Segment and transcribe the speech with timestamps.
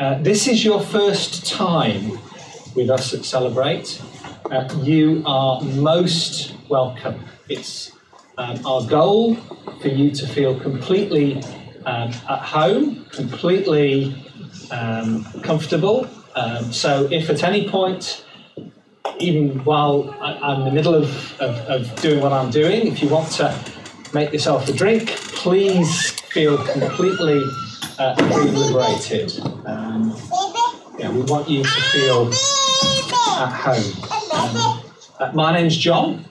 [0.00, 2.18] uh, this is your first time
[2.74, 4.00] with us at Celebrate,
[4.50, 7.22] uh, you are most welcome.
[7.50, 7.92] It's
[8.38, 9.34] um, our goal
[9.82, 11.42] for you to feel completely
[11.84, 14.16] um, at home, completely
[14.70, 16.08] um, comfortable.
[16.34, 18.24] Um, so, if at any point,
[19.18, 23.02] even while I, I'm in the middle of, of, of doing what I'm doing, if
[23.02, 23.54] you want to
[24.14, 27.42] make yourself a drink, please feel completely
[28.00, 28.14] uh,
[28.54, 29.38] liberated.
[29.66, 30.16] Um,
[30.98, 32.30] yeah, we want you to feel
[33.38, 33.92] at home.
[34.32, 34.82] Um,
[35.18, 36.24] uh, my name's John,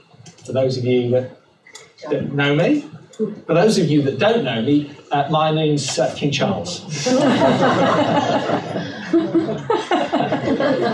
[0.44, 1.40] for those of you that,
[2.10, 2.90] that know me.
[3.18, 6.86] For those of you that don't know me, uh, my name's uh, King Charles.
[7.06, 7.20] You're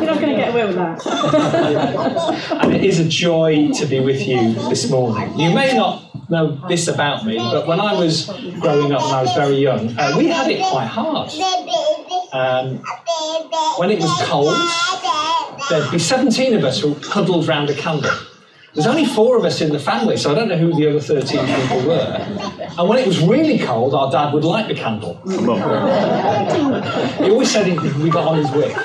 [0.02, 1.06] not going to get away with that.
[2.64, 5.40] and it is a joy to be with you this morning.
[5.40, 8.26] You may not know this about me, but when I was
[8.60, 11.32] growing up, when I was very young, uh, we had it quite hard.
[12.34, 12.80] Um,
[13.78, 14.56] when it was cold,
[15.70, 18.12] there'd be 17 of us who huddled round a candle.
[18.74, 21.00] There's only four of us in the family, so I don't know who the other
[21.00, 22.18] 13 people were.
[22.78, 25.22] And when it was really cold, our dad would light the candle.
[27.24, 28.76] he always said he, we got on his wick.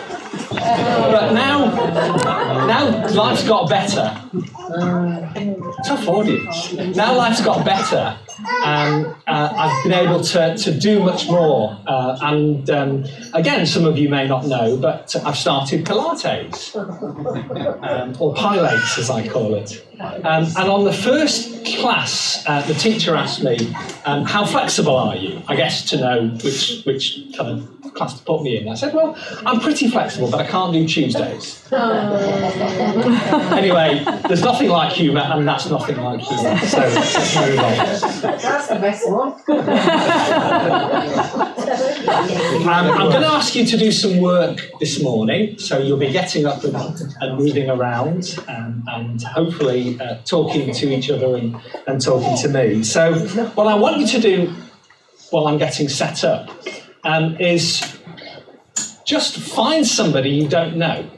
[0.51, 1.50] But now,
[1.81, 4.21] now life's got better.
[5.85, 6.73] Tough audience.
[6.97, 8.19] Now life's got better,
[8.65, 11.79] and uh, I've been able to, to do much more.
[11.87, 18.17] Uh, and um, again, some of you may not know, but I've started Pilates, um,
[18.21, 19.87] or Pilates as I call it.
[20.01, 25.17] Um, and on the first class, uh, the teacher asked me, um, "How flexible are
[25.17, 28.69] you?" I guess to know which which kind of class to put me in.
[28.69, 31.67] I said, well, I'm pretty flexible, but I can't do Tuesdays.
[31.73, 33.55] Oh.
[33.57, 36.59] anyway, there's nothing like humour, and that's nothing like humour.
[36.59, 37.77] So let's move on.
[38.41, 39.33] That's the best one.
[42.69, 46.11] um, I'm going to ask you to do some work this morning, so you'll be
[46.13, 46.77] getting up and,
[47.21, 51.57] and moving around and, and hopefully uh, talking to each other and,
[51.87, 52.83] and talking to me.
[52.83, 53.15] So,
[53.55, 54.55] what I want you to do
[55.31, 56.51] while I'm getting set up
[57.05, 57.99] um, is
[59.05, 61.09] just find somebody you don't know.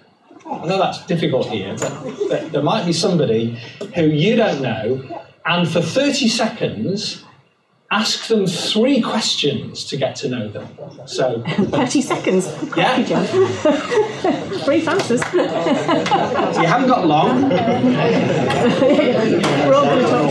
[0.46, 3.58] I know that's difficult here, but, but there might be somebody
[3.94, 7.24] who you don't know, and for 30 seconds,
[7.92, 10.66] ask them three questions to get to know them.
[11.06, 12.46] So 30 seconds.
[12.76, 12.96] Yeah.
[14.64, 15.20] Brief answers.
[15.34, 15.46] You
[16.66, 17.48] haven't got long.
[17.50, 17.58] We're
[19.74, 20.30] all going to talk.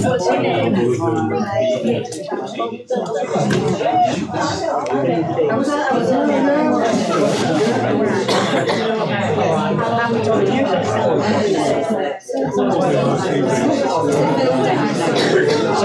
[0.00, 0.08] So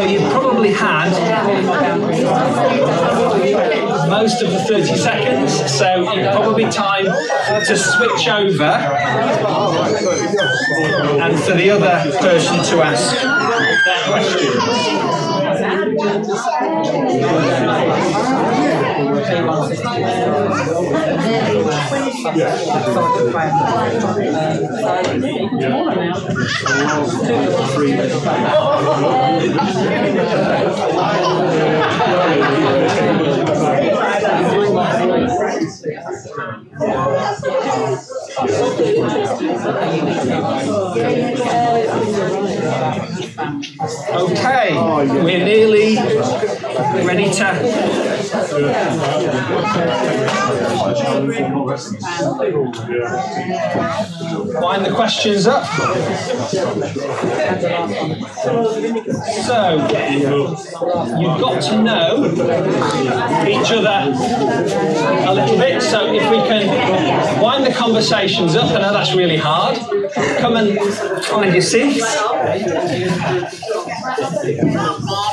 [0.02, 1.12] you probably had
[4.26, 8.64] most of the 30 seconds, so it's probably time to switch over
[11.22, 13.22] and for the other person to ask
[31.06, 31.25] their
[36.78, 36.84] Okay,
[45.24, 45.96] we're nearly
[47.06, 48.25] ready to.
[54.62, 55.66] Wind the questions up.
[59.46, 59.76] So,
[61.20, 62.26] you've got to know
[63.48, 64.12] each other
[65.28, 65.82] a little bit.
[65.82, 69.78] So, if we can wind the conversations up, I know that's really hard.
[70.40, 70.80] Come and
[71.26, 72.04] find your seats.